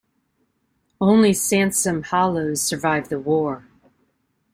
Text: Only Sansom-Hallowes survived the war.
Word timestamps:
Only 0.99 1.31
Sansom-Hallowes 1.31 2.59
survived 2.59 3.11
the 3.11 3.19
war. 3.19 3.67